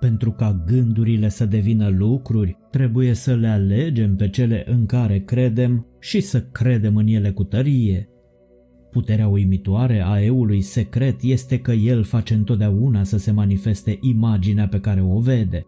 Pentru 0.00 0.30
ca 0.30 0.62
gândurile 0.66 1.28
să 1.28 1.46
devină 1.46 1.88
lucruri, 1.88 2.56
trebuie 2.70 3.14
să 3.14 3.34
le 3.34 3.48
alegem 3.48 4.16
pe 4.16 4.28
cele 4.28 4.64
în 4.66 4.86
care 4.86 5.18
credem 5.18 5.86
și 6.00 6.20
să 6.20 6.42
credem 6.42 6.96
în 6.96 7.06
ele 7.06 7.30
cu 7.30 7.44
tărie. 7.44 8.08
Puterea 8.94 9.28
uimitoare 9.28 10.02
a 10.04 10.22
eului 10.22 10.60
secret 10.60 11.22
este 11.22 11.58
că 11.58 11.72
el 11.72 12.02
face 12.02 12.34
întotdeauna 12.34 13.04
să 13.04 13.18
se 13.18 13.30
manifeste 13.30 13.98
imaginea 14.00 14.68
pe 14.68 14.80
care 14.80 15.02
o 15.02 15.18
vede. 15.18 15.66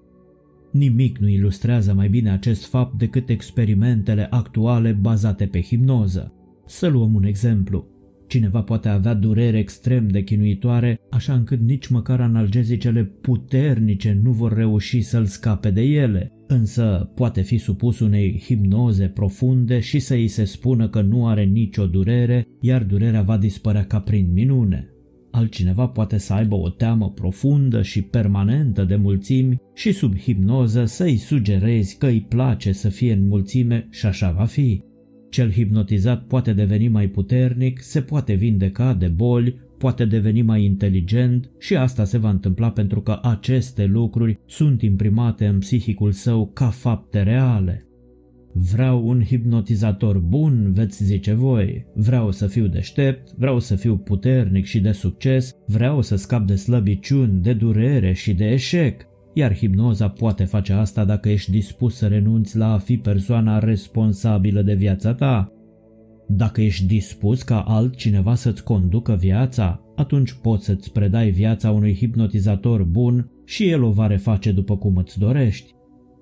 Nimic 0.72 1.18
nu 1.18 1.28
ilustrează 1.28 1.94
mai 1.94 2.08
bine 2.08 2.30
acest 2.30 2.66
fapt 2.66 2.98
decât 2.98 3.28
experimentele 3.28 4.26
actuale 4.30 4.92
bazate 4.92 5.46
pe 5.46 5.60
hipnoză. 5.60 6.32
Să 6.66 6.86
luăm 6.86 7.14
un 7.14 7.24
exemplu. 7.24 7.86
Cineva 8.26 8.62
poate 8.62 8.88
avea 8.88 9.14
durere 9.14 9.58
extrem 9.58 10.08
de 10.08 10.22
chinuitoare, 10.22 11.00
așa 11.10 11.32
încât 11.34 11.60
nici 11.60 11.86
măcar 11.86 12.20
analgezicele 12.20 13.04
puternice 13.04 14.18
nu 14.22 14.30
vor 14.30 14.52
reuși 14.52 15.00
să-l 15.00 15.24
scape 15.24 15.70
de 15.70 15.82
ele, 15.82 16.32
însă 16.46 17.12
poate 17.14 17.40
fi 17.40 17.58
supus 17.58 18.00
unei 18.00 18.42
hipnoze 18.44 19.06
profunde 19.06 19.80
și 19.80 19.98
să 19.98 20.14
îi 20.14 20.28
se 20.28 20.44
spună 20.44 20.88
că 20.88 21.00
nu 21.00 21.26
are 21.26 21.44
nicio 21.44 21.86
durere, 21.86 22.46
iar 22.60 22.82
durerea 22.82 23.22
va 23.22 23.36
dispărea 23.36 23.84
ca 23.84 24.00
prin 24.00 24.32
minune. 24.32 24.90
Altcineva 25.30 25.86
poate 25.86 26.18
să 26.18 26.32
aibă 26.32 26.54
o 26.54 26.68
teamă 26.68 27.10
profundă 27.10 27.82
și 27.82 28.02
permanentă 28.02 28.84
de 28.84 28.96
mulțimi 28.96 29.56
și 29.74 29.92
sub 29.92 30.18
hipnoză 30.18 30.84
să-i 30.84 31.16
sugerezi 31.16 31.98
că 31.98 32.06
îi 32.06 32.20
place 32.20 32.72
să 32.72 32.88
fie 32.88 33.12
în 33.12 33.26
mulțime 33.28 33.88
și 33.90 34.06
așa 34.06 34.30
va 34.30 34.44
fi. 34.44 34.82
Cel 35.36 35.52
hipnotizat 35.52 36.26
poate 36.26 36.52
deveni 36.52 36.88
mai 36.88 37.08
puternic, 37.08 37.80
se 37.82 38.00
poate 38.00 38.32
vindeca 38.32 38.94
de 38.94 39.06
boli, 39.06 39.54
poate 39.78 40.04
deveni 40.04 40.42
mai 40.42 40.64
inteligent 40.64 41.50
și 41.58 41.76
asta 41.76 42.04
se 42.04 42.18
va 42.18 42.30
întâmpla 42.30 42.70
pentru 42.70 43.00
că 43.00 43.18
aceste 43.22 43.84
lucruri 43.84 44.38
sunt 44.46 44.82
imprimate 44.82 45.46
în 45.46 45.58
psihicul 45.58 46.12
său 46.12 46.50
ca 46.54 46.68
fapte 46.68 47.22
reale. 47.22 47.86
Vreau 48.52 49.08
un 49.08 49.22
hipnotizator 49.22 50.18
bun, 50.18 50.72
veți 50.72 51.04
zice 51.04 51.32
voi. 51.32 51.86
Vreau 51.94 52.30
să 52.30 52.46
fiu 52.46 52.66
deștept, 52.66 53.32
vreau 53.38 53.58
să 53.58 53.74
fiu 53.74 53.96
puternic 53.96 54.64
și 54.64 54.80
de 54.80 54.92
succes, 54.92 55.52
vreau 55.66 56.02
să 56.02 56.16
scap 56.16 56.46
de 56.46 56.54
slăbiciuni, 56.54 57.42
de 57.42 57.52
durere 57.52 58.12
și 58.12 58.34
de 58.34 58.44
eșec 58.44 59.06
iar 59.38 59.56
hipnoza 59.56 60.08
poate 60.08 60.44
face 60.44 60.72
asta 60.72 61.04
dacă 61.04 61.28
ești 61.28 61.50
dispus 61.50 61.96
să 61.96 62.06
renunți 62.06 62.56
la 62.56 62.72
a 62.72 62.78
fi 62.78 62.96
persoana 62.96 63.58
responsabilă 63.58 64.62
de 64.62 64.74
viața 64.74 65.14
ta. 65.14 65.52
Dacă 66.28 66.60
ești 66.60 66.86
dispus 66.86 67.42
ca 67.42 67.60
altcineva 67.60 68.34
să-ți 68.34 68.64
conducă 68.64 69.14
viața, 69.14 69.80
atunci 69.96 70.32
poți 70.32 70.64
să-ți 70.64 70.92
predai 70.92 71.30
viața 71.30 71.70
unui 71.70 71.94
hipnotizator 71.94 72.82
bun 72.82 73.30
și 73.44 73.68
el 73.68 73.82
o 73.82 73.90
va 73.90 74.06
reface 74.06 74.52
după 74.52 74.76
cum 74.76 74.96
îți 74.96 75.18
dorești. 75.18 75.74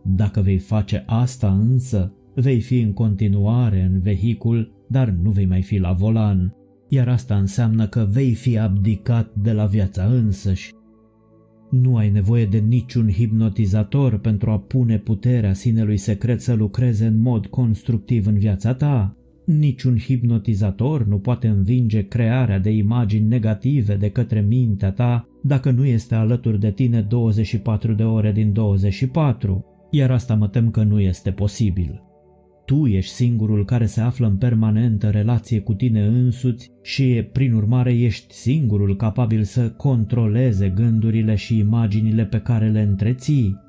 Dacă 0.05 0.41
vei 0.41 0.59
face 0.59 1.05
asta 1.07 1.53
însă, 1.53 2.15
vei 2.35 2.61
fi 2.61 2.81
în 2.81 2.93
continuare 2.93 3.91
în 3.93 4.01
vehicul, 4.01 4.85
dar 4.89 5.09
nu 5.23 5.31
vei 5.31 5.47
mai 5.47 5.63
fi 5.63 5.79
la 5.79 5.93
volan, 5.93 6.55
iar 6.89 7.09
asta 7.09 7.37
înseamnă 7.37 7.87
că 7.87 8.09
vei 8.11 8.33
fi 8.33 8.59
abdicat 8.59 9.35
de 9.35 9.53
la 9.53 9.65
viața 9.65 10.05
însăși. 10.05 10.73
Nu 11.81 11.97
ai 11.97 12.11
nevoie 12.11 12.47
de 12.47 12.59
niciun 12.59 13.11
hipnotizator 13.11 14.19
pentru 14.19 14.51
a 14.51 14.59
pune 14.59 14.99
puterea 14.99 15.53
sinelui 15.53 15.97
secret 15.97 16.41
să 16.41 16.55
lucreze 16.55 17.07
în 17.07 17.21
mod 17.21 17.47
constructiv 17.47 18.27
în 18.27 18.39
viața 18.39 18.75
ta. 18.75 19.17
Niciun 19.45 19.99
hipnotizator 19.99 21.07
nu 21.07 21.19
poate 21.19 21.49
învinge 21.49 22.03
crearea 22.03 22.59
de 22.59 22.71
imagini 22.71 23.29
negative 23.29 23.97
de 23.97 24.11
către 24.11 24.41
mintea 24.41 24.91
ta 24.91 25.29
dacă 25.43 25.71
nu 25.71 25.85
este 25.85 26.15
alături 26.15 26.61
de 26.61 26.71
tine 26.71 27.01
24 27.01 27.93
de 27.93 28.03
ore 28.03 28.33
din 28.33 28.53
24, 28.53 29.65
iar 29.91 30.11
asta 30.11 30.35
mă 30.35 30.49
tem 30.49 30.71
că 30.71 30.83
nu 30.83 31.01
este 31.01 31.31
posibil. 31.31 32.03
Tu 32.65 32.87
ești 32.87 33.13
singurul 33.13 33.65
care 33.65 33.87
se 33.87 34.01
află 34.01 34.27
în 34.27 34.37
permanentă 34.37 35.11
relație 35.11 35.61
cu 35.61 35.75
tine 35.75 36.07
însuți 36.07 36.71
și, 36.83 37.29
prin 37.33 37.53
urmare, 37.53 37.99
ești 37.99 38.35
singurul 38.35 38.97
capabil 38.97 39.43
să 39.43 39.71
controleze 39.71 40.69
gândurile 40.69 41.35
și 41.35 41.59
imaginile 41.59 42.25
pe 42.25 42.41
care 42.41 42.71
le 42.71 42.81
întreții. 42.81 43.63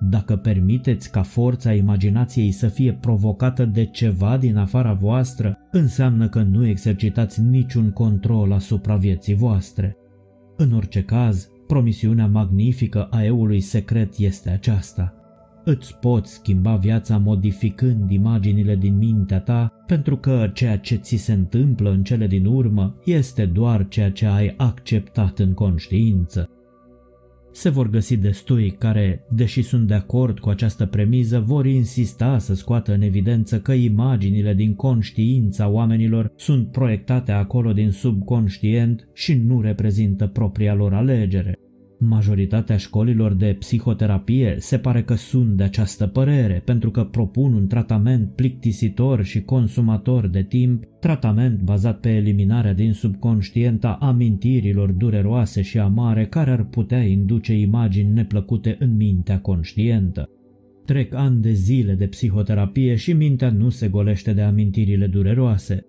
Dacă 0.00 0.36
permiteți 0.36 1.10
ca 1.10 1.22
forța 1.22 1.72
imaginației 1.72 2.50
să 2.50 2.68
fie 2.68 2.92
provocată 2.92 3.64
de 3.64 3.84
ceva 3.84 4.36
din 4.36 4.56
afara 4.56 4.92
voastră, 4.92 5.58
înseamnă 5.70 6.28
că 6.28 6.42
nu 6.42 6.66
exercitați 6.66 7.40
niciun 7.40 7.90
control 7.90 8.52
asupra 8.52 8.96
vieții 8.96 9.34
voastre. 9.34 9.96
În 10.56 10.72
orice 10.72 11.02
caz, 11.02 11.48
promisiunea 11.66 12.26
magnifică 12.26 13.04
a 13.04 13.24
eului 13.24 13.60
secret 13.60 14.18
este 14.18 14.50
aceasta– 14.50 15.12
îți 15.68 15.98
poți 15.98 16.32
schimba 16.32 16.76
viața 16.76 17.18
modificând 17.18 18.10
imaginile 18.10 18.76
din 18.76 18.96
mintea 18.96 19.40
ta, 19.40 19.72
pentru 19.86 20.16
că 20.16 20.50
ceea 20.54 20.78
ce 20.78 20.94
ți 20.94 21.16
se 21.16 21.32
întâmplă 21.32 21.90
în 21.90 22.02
cele 22.02 22.26
din 22.26 22.46
urmă 22.46 22.94
este 23.04 23.44
doar 23.44 23.88
ceea 23.88 24.10
ce 24.10 24.26
ai 24.26 24.54
acceptat 24.56 25.38
în 25.38 25.52
conștiință. 25.52 26.50
Se 27.52 27.68
vor 27.68 27.88
găsi 27.88 28.16
destui 28.16 28.70
care, 28.70 29.24
deși 29.30 29.62
sunt 29.62 29.86
de 29.86 29.94
acord 29.94 30.38
cu 30.38 30.48
această 30.48 30.86
premiză, 30.86 31.40
vor 31.40 31.66
insista 31.66 32.38
să 32.38 32.54
scoată 32.54 32.92
în 32.92 33.02
evidență 33.02 33.60
că 33.60 33.72
imaginile 33.72 34.54
din 34.54 34.74
conștiința 34.74 35.68
oamenilor 35.68 36.32
sunt 36.36 36.70
proiectate 36.70 37.32
acolo 37.32 37.72
din 37.72 37.90
subconștient 37.90 39.08
și 39.14 39.34
nu 39.34 39.60
reprezintă 39.60 40.26
propria 40.26 40.74
lor 40.74 40.94
alegere. 40.94 41.58
Majoritatea 42.00 42.76
școlilor 42.76 43.34
de 43.34 43.56
psihoterapie 43.58 44.56
se 44.58 44.78
pare 44.78 45.02
că 45.02 45.14
sunt 45.14 45.56
de 45.56 45.62
această 45.62 46.06
părere, 46.06 46.62
pentru 46.64 46.90
că 46.90 47.04
propun 47.04 47.52
un 47.52 47.66
tratament 47.66 48.30
plictisitor 48.34 49.24
și 49.24 49.42
consumator 49.42 50.26
de 50.26 50.42
timp, 50.42 50.84
tratament 51.00 51.60
bazat 51.60 52.00
pe 52.00 52.08
eliminarea 52.08 52.74
din 52.74 52.92
subconștient 52.92 53.84
a 53.84 53.98
amintirilor 54.00 54.90
dureroase 54.90 55.62
și 55.62 55.78
amare 55.78 56.26
care 56.26 56.50
ar 56.50 56.64
putea 56.64 57.02
induce 57.02 57.54
imagini 57.54 58.12
neplăcute 58.12 58.76
în 58.78 58.96
mintea 58.96 59.40
conștientă. 59.40 60.28
Trec 60.84 61.14
ani 61.14 61.42
de 61.42 61.52
zile 61.52 61.94
de 61.94 62.06
psihoterapie 62.06 62.94
și 62.94 63.12
mintea 63.12 63.50
nu 63.50 63.68
se 63.68 63.88
golește 63.88 64.32
de 64.32 64.42
amintirile 64.42 65.06
dureroase. 65.06 65.86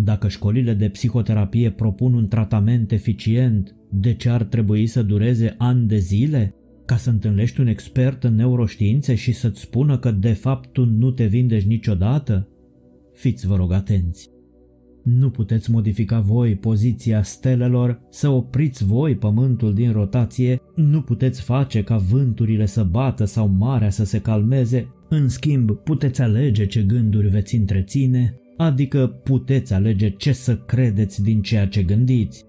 Dacă 0.00 0.28
școlile 0.28 0.74
de 0.74 0.88
psihoterapie 0.88 1.70
propun 1.70 2.14
un 2.14 2.28
tratament 2.28 2.92
eficient, 2.92 3.76
de 3.90 4.14
ce 4.14 4.28
ar 4.28 4.42
trebui 4.42 4.86
să 4.86 5.02
dureze 5.02 5.54
ani 5.58 5.86
de 5.86 5.98
zile? 5.98 6.54
Ca 6.84 6.96
să 6.96 7.10
întâlnești 7.10 7.60
un 7.60 7.66
expert 7.66 8.24
în 8.24 8.34
neuroștiințe 8.34 9.14
și 9.14 9.32
să-ți 9.32 9.60
spună 9.60 9.98
că 9.98 10.10
de 10.10 10.32
fapt 10.32 10.72
tu 10.72 10.84
nu 10.84 11.10
te 11.10 11.24
vindești 11.24 11.68
niciodată? 11.68 12.48
Fiți 13.12 13.46
vă 13.46 13.56
rog 13.56 13.72
atenți! 13.72 14.28
Nu 15.04 15.30
puteți 15.30 15.70
modifica 15.70 16.20
voi 16.20 16.56
poziția 16.56 17.22
stelelor, 17.22 18.00
să 18.10 18.28
opriți 18.28 18.84
voi 18.84 19.16
pământul 19.16 19.74
din 19.74 19.92
rotație, 19.92 20.60
nu 20.74 21.02
puteți 21.02 21.42
face 21.42 21.82
ca 21.82 21.96
vânturile 21.96 22.66
să 22.66 22.82
bată 22.82 23.24
sau 23.24 23.48
marea 23.48 23.90
să 23.90 24.04
se 24.04 24.20
calmeze, 24.20 24.88
în 25.08 25.28
schimb 25.28 25.70
puteți 25.70 26.22
alege 26.22 26.66
ce 26.66 26.82
gânduri 26.82 27.28
veți 27.28 27.56
întreține, 27.56 28.40
adică 28.58 29.06
puteți 29.06 29.72
alege 29.72 30.10
ce 30.10 30.32
să 30.32 30.56
credeți 30.56 31.22
din 31.22 31.42
ceea 31.42 31.66
ce 31.66 31.82
gândiți. 31.82 32.44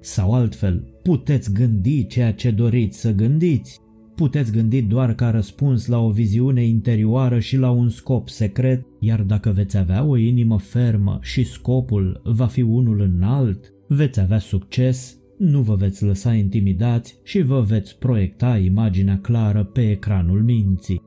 Sau 0.00 0.32
altfel, 0.32 0.84
puteți 1.02 1.52
gândi 1.52 2.06
ceea 2.06 2.32
ce 2.32 2.50
doriți 2.50 3.00
să 3.00 3.12
gândiți. 3.12 3.80
Puteți 4.14 4.52
gândi 4.52 4.82
doar 4.82 5.14
ca 5.14 5.30
răspuns 5.30 5.86
la 5.86 5.98
o 5.98 6.10
viziune 6.10 6.64
interioară 6.64 7.38
și 7.38 7.56
la 7.56 7.70
un 7.70 7.88
scop 7.88 8.28
secret, 8.28 8.86
iar 9.00 9.22
dacă 9.22 9.50
veți 9.50 9.76
avea 9.76 10.04
o 10.04 10.16
inimă 10.16 10.58
fermă 10.58 11.18
și 11.22 11.44
scopul 11.44 12.20
va 12.24 12.46
fi 12.46 12.62
unul 12.62 13.00
înalt, 13.00 13.72
veți 13.88 14.20
avea 14.20 14.38
succes, 14.38 15.18
nu 15.38 15.60
vă 15.60 15.74
veți 15.74 16.04
lăsa 16.04 16.34
intimidați 16.34 17.18
și 17.22 17.42
vă 17.42 17.60
veți 17.60 17.98
proiecta 17.98 18.58
imaginea 18.58 19.18
clară 19.18 19.64
pe 19.64 19.90
ecranul 19.90 20.42
minții. 20.42 21.02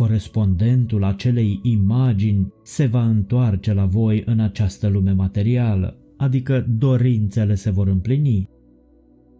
Corespondentul 0.00 1.04
acelei 1.04 1.60
imagini 1.62 2.52
se 2.62 2.86
va 2.86 3.06
întoarce 3.06 3.72
la 3.72 3.84
voi 3.84 4.22
în 4.26 4.40
această 4.40 4.88
lume 4.88 5.12
materială 5.12 5.96
adică 6.16 6.66
dorințele 6.78 7.54
se 7.54 7.70
vor 7.70 7.88
împlini. 7.88 8.48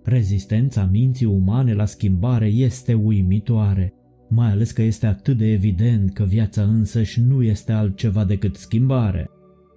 Rezistența 0.04 0.88
minții 0.92 1.26
umane 1.26 1.74
la 1.74 1.84
schimbare 1.84 2.46
este 2.46 2.94
uimitoare, 2.94 3.94
mai 4.28 4.50
ales 4.50 4.70
că 4.70 4.82
este 4.82 5.06
atât 5.06 5.36
de 5.36 5.52
evident 5.52 6.12
că 6.12 6.24
viața 6.24 6.62
însăși 6.62 7.20
nu 7.20 7.42
este 7.42 7.72
altceva 7.72 8.24
decât 8.24 8.56
schimbare. 8.56 9.30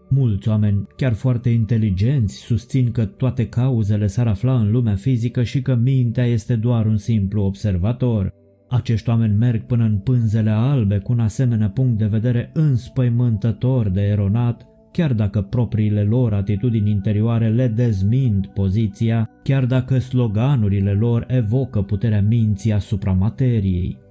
Mulți 0.10 0.50
oameni, 0.50 0.88
chiar 0.96 1.14
foarte 1.14 1.50
inteligenți, 1.50 2.36
susțin 2.36 2.92
că 2.92 3.06
toate 3.06 3.48
cauzele 3.48 4.08
s-ar 4.08 4.28
afla 4.28 4.60
în 4.60 4.72
lumea 4.72 4.96
fizică 4.96 5.44
și 5.44 5.62
că 5.62 5.76
mintea 5.76 6.26
este 6.26 6.56
doar 6.56 6.86
un 6.86 6.98
simplu 6.98 7.44
observator. 7.44 8.42
Acești 8.74 9.10
oameni 9.10 9.36
merg 9.36 9.62
până 9.66 9.84
în 9.84 9.98
pânzele 9.98 10.50
albe 10.50 10.98
cu 10.98 11.12
un 11.12 11.20
asemenea 11.20 11.70
punct 11.70 11.98
de 11.98 12.06
vedere 12.06 12.50
înspăimântător 12.54 13.90
de 13.90 14.02
eronat 14.02 14.68
chiar 14.92 15.14
dacă 15.14 15.42
propriile 15.42 16.04
lor 16.04 16.34
atitudini 16.34 16.92
interioare 16.92 17.50
le 17.50 17.68
dezmint 17.68 18.48
poziția, 18.48 19.30
chiar 19.44 19.66
dacă 19.66 20.00
sloganurile 20.00 20.94
lor 20.94 21.26
evocă 21.28 21.82
puterea 21.82 22.22
minții 22.22 22.74
asupra 22.74 23.12
materiei. 23.12 24.03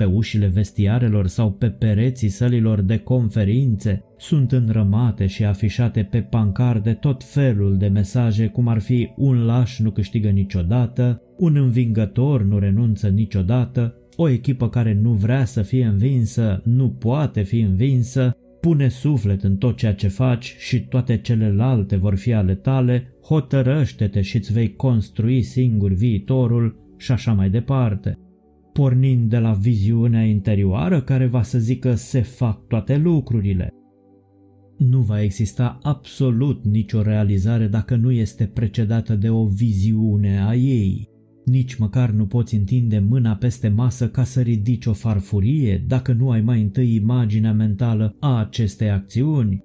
Pe 0.00 0.06
ușile 0.06 0.46
vestiarelor 0.46 1.26
sau 1.26 1.52
pe 1.52 1.66
pereții 1.66 2.28
sălilor 2.28 2.80
de 2.80 2.96
conferințe 2.96 4.04
sunt 4.16 4.52
înrămate 4.52 5.26
și 5.26 5.44
afișate 5.44 6.02
pe 6.02 6.20
pancarde 6.20 6.92
tot 6.92 7.24
felul 7.24 7.76
de 7.76 7.86
mesaje 7.86 8.46
cum 8.46 8.68
ar 8.68 8.80
fi 8.80 9.10
un 9.16 9.44
laș 9.44 9.78
nu 9.78 9.90
câștigă 9.90 10.28
niciodată, 10.28 11.22
un 11.36 11.56
învingător 11.56 12.42
nu 12.42 12.58
renunță 12.58 13.08
niciodată, 13.08 13.94
o 14.16 14.28
echipă 14.28 14.68
care 14.68 14.98
nu 15.02 15.12
vrea 15.12 15.44
să 15.44 15.62
fie 15.62 15.84
învinsă 15.84 16.62
nu 16.64 16.88
poate 16.88 17.42
fi 17.42 17.60
învinsă, 17.60 18.36
pune 18.60 18.88
suflet 18.88 19.42
în 19.42 19.56
tot 19.56 19.76
ceea 19.76 19.94
ce 19.94 20.08
faci 20.08 20.56
și 20.58 20.80
toate 20.80 21.16
celelalte 21.16 21.96
vor 21.96 22.16
fi 22.16 22.32
ale 22.32 22.54
tale, 22.54 23.16
hotărăște-te 23.22 24.20
și 24.20 24.36
îți 24.36 24.52
vei 24.52 24.76
construi 24.76 25.42
singur 25.42 25.92
viitorul 25.92 26.94
și 26.96 27.12
așa 27.12 27.32
mai 27.32 27.50
departe. 27.50 28.18
Pornind 28.72 29.30
de 29.30 29.38
la 29.38 29.52
viziunea 29.52 30.22
interioară 30.22 31.00
care 31.00 31.26
va 31.26 31.42
să 31.42 31.58
zică 31.58 31.94
se 31.94 32.20
fac 32.22 32.66
toate 32.66 32.96
lucrurile. 32.96 33.68
Nu 34.78 35.00
va 35.00 35.22
exista 35.22 35.78
absolut 35.82 36.64
nicio 36.64 37.02
realizare 37.02 37.66
dacă 37.66 37.96
nu 37.96 38.10
este 38.10 38.44
precedată 38.44 39.14
de 39.14 39.28
o 39.28 39.46
viziune 39.46 40.40
a 40.42 40.54
ei. 40.54 41.08
Nici 41.44 41.74
măcar 41.74 42.10
nu 42.10 42.26
poți 42.26 42.54
întinde 42.54 42.98
mâna 42.98 43.34
peste 43.34 43.68
masă 43.68 44.08
ca 44.08 44.24
să 44.24 44.40
ridici 44.40 44.86
o 44.86 44.92
farfurie 44.92 45.84
dacă 45.86 46.12
nu 46.12 46.30
ai 46.30 46.40
mai 46.40 46.62
întâi 46.62 46.94
imaginea 46.94 47.52
mentală 47.52 48.16
a 48.20 48.38
acestei 48.38 48.90
acțiuni. 48.90 49.64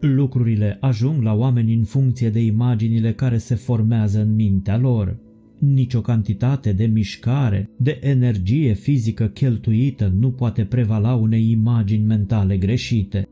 Lucrurile 0.00 0.76
ajung 0.80 1.22
la 1.22 1.34
oameni 1.34 1.74
în 1.74 1.84
funcție 1.84 2.30
de 2.30 2.44
imaginile 2.44 3.12
care 3.12 3.38
se 3.38 3.54
formează 3.54 4.20
în 4.20 4.34
mintea 4.34 4.78
lor. 4.78 5.18
Nici 5.60 5.94
o 5.94 6.00
cantitate 6.00 6.72
de 6.72 6.86
mișcare, 6.86 7.70
de 7.76 7.98
energie 8.02 8.72
fizică 8.72 9.26
cheltuită 9.26 10.12
nu 10.18 10.30
poate 10.30 10.64
prevala 10.64 11.14
unei 11.14 11.50
imagini 11.50 12.04
mentale 12.04 12.56
greșite. 12.56 13.28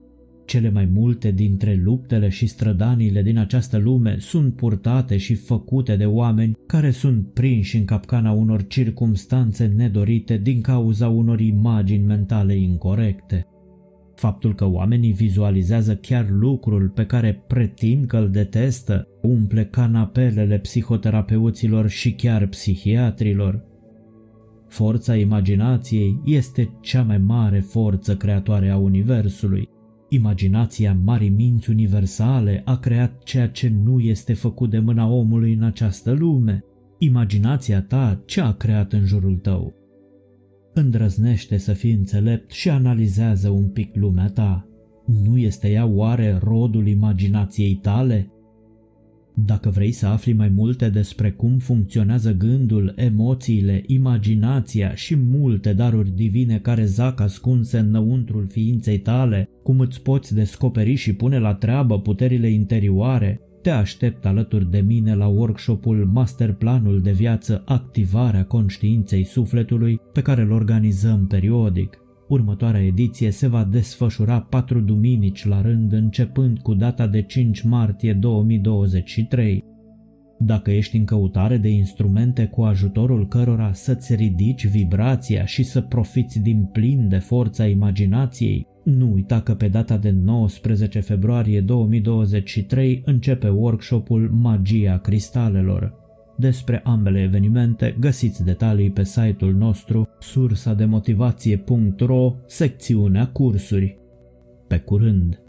Cele 0.46 0.70
mai 0.70 0.88
multe 0.92 1.30
dintre 1.30 1.80
luptele 1.84 2.28
și 2.28 2.46
strădanile 2.46 3.22
din 3.22 3.38
această 3.38 3.78
lume 3.78 4.16
sunt 4.18 4.54
purtate 4.54 5.16
și 5.16 5.34
făcute 5.34 5.96
de 5.96 6.04
oameni 6.04 6.56
care 6.66 6.90
sunt 6.90 7.26
prinși 7.32 7.76
în 7.76 7.84
capcana 7.84 8.30
unor 8.30 8.66
circumstanțe 8.66 9.66
nedorite 9.76 10.36
din 10.36 10.60
cauza 10.60 11.08
unor 11.08 11.40
imagini 11.40 12.04
mentale 12.04 12.56
incorrecte. 12.56 13.46
Faptul 14.18 14.54
că 14.54 14.66
oamenii 14.66 15.12
vizualizează 15.12 15.96
chiar 15.96 16.26
lucrul 16.30 16.88
pe 16.88 17.06
care 17.06 17.44
pretind 17.46 18.06
că 18.06 18.16
îl 18.16 18.30
detestă 18.30 19.08
umple 19.22 19.64
canapelele 19.64 20.58
psihoterapeuților 20.58 21.88
și 21.88 22.12
chiar 22.12 22.46
psihiatrilor. 22.46 23.64
Forța 24.68 25.16
imaginației 25.16 26.20
este 26.24 26.70
cea 26.80 27.02
mai 27.02 27.18
mare 27.18 27.60
forță 27.60 28.16
creatoare 28.16 28.68
a 28.68 28.76
Universului 28.76 29.68
Imaginația 30.08 30.96
marii 31.04 31.28
minți 31.28 31.70
universale 31.70 32.62
a 32.64 32.76
creat 32.76 33.22
ceea 33.22 33.48
ce 33.48 33.72
nu 33.84 34.00
este 34.00 34.34
făcut 34.34 34.70
de 34.70 34.78
mâna 34.78 35.08
omului 35.08 35.52
în 35.52 35.62
această 35.62 36.12
lume. 36.12 36.64
Imaginația 36.98 37.82
ta 37.82 38.22
ce 38.24 38.40
a 38.40 38.52
creat 38.52 38.92
în 38.92 39.04
jurul 39.04 39.36
tău? 39.36 39.77
Îndrăznește 40.78 41.56
să 41.56 41.72
fii 41.72 41.92
înțelept 41.92 42.50
și 42.50 42.70
analizează 42.70 43.48
un 43.48 43.68
pic 43.68 43.96
lumea 43.96 44.26
ta. 44.28 44.68
Nu 45.24 45.38
este 45.38 45.68
ea 45.68 45.86
oare 45.86 46.38
rodul 46.42 46.86
imaginației 46.86 47.74
tale? 47.74 48.32
Dacă 49.34 49.70
vrei 49.70 49.92
să 49.92 50.06
afli 50.06 50.32
mai 50.32 50.48
multe 50.48 50.88
despre 50.88 51.30
cum 51.30 51.58
funcționează 51.58 52.32
gândul, 52.32 52.92
emoțiile, 52.96 53.82
imaginația 53.86 54.94
și 54.94 55.16
multe 55.16 55.72
daruri 55.72 56.10
divine 56.14 56.58
care 56.58 56.84
zac 56.84 57.20
ascunse 57.20 57.78
înăuntrul 57.78 58.46
ființei 58.48 58.98
tale, 58.98 59.48
cum 59.62 59.80
îți 59.80 60.02
poți 60.02 60.34
descoperi 60.34 60.94
și 60.94 61.12
pune 61.12 61.38
la 61.38 61.54
treabă 61.54 62.00
puterile 62.00 62.50
interioare, 62.50 63.40
te 63.68 63.74
aștept 63.74 64.26
alături 64.26 64.70
de 64.70 64.80
mine 64.80 65.14
la 65.14 65.26
workshopul 65.26 66.08
Masterplanul 66.12 67.00
de 67.00 67.10
viață 67.10 67.62
Activarea 67.66 68.44
conștiinței 68.44 69.24
sufletului 69.24 70.00
pe 70.12 70.22
care 70.22 70.42
îl 70.42 70.50
organizăm 70.50 71.26
periodic. 71.26 71.98
Următoarea 72.28 72.84
ediție 72.84 73.30
se 73.30 73.46
va 73.46 73.64
desfășura 73.64 74.40
patru 74.40 74.80
duminici 74.80 75.46
la 75.46 75.60
rând 75.60 75.92
începând 75.92 76.58
cu 76.58 76.74
data 76.74 77.06
de 77.06 77.22
5 77.22 77.62
martie 77.62 78.12
2023. 78.12 79.64
Dacă 80.38 80.70
ești 80.70 80.96
în 80.96 81.04
căutare 81.04 81.56
de 81.56 81.68
instrumente 81.68 82.46
cu 82.46 82.62
ajutorul 82.62 83.26
cărora 83.26 83.72
să-ți 83.72 84.14
ridici 84.14 84.66
vibrația 84.66 85.44
și 85.44 85.62
să 85.62 85.80
profiți 85.80 86.40
din 86.40 86.68
plin 86.72 87.08
de 87.08 87.18
forța 87.18 87.66
imaginației, 87.66 88.66
nu 88.88 89.12
uita 89.12 89.40
că 89.40 89.54
pe 89.54 89.68
data 89.68 89.96
de 89.96 90.10
19 90.10 91.00
februarie 91.00 91.60
2023 91.60 93.02
începe 93.04 93.48
workshopul 93.48 94.30
Magia 94.32 94.98
Cristalelor. 94.98 95.94
Despre 96.36 96.80
ambele 96.84 97.22
evenimente 97.22 97.96
găsiți 98.00 98.44
detalii 98.44 98.90
pe 98.90 99.04
site-ul 99.04 99.54
nostru 99.54 100.08
sursademotivație.ro, 100.18 102.34
secțiunea 102.46 103.26
cursuri. 103.26 103.98
Pe 104.66 104.78
curând! 104.78 105.40